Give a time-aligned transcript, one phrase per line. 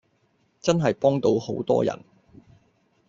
[0.61, 2.03] 真係幫到好多人